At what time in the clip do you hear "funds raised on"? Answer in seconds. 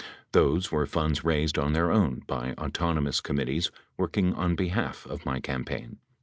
0.87-1.73